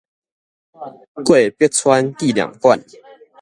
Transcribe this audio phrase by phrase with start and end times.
[0.03, 0.03] 郭
[1.51, 2.79] 柏川紀念館